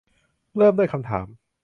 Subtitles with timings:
[0.55, 1.27] เริ่มด้วยคำถาม